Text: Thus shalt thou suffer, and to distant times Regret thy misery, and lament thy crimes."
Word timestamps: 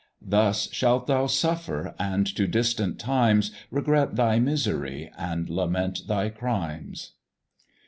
Thus 0.25 0.67
shalt 0.73 1.05
thou 1.05 1.27
suffer, 1.27 1.93
and 1.99 2.25
to 2.35 2.47
distant 2.47 2.97
times 2.97 3.51
Regret 3.69 4.15
thy 4.15 4.39
misery, 4.39 5.11
and 5.15 5.47
lament 5.47 6.07
thy 6.07 6.29
crimes." 6.29 7.11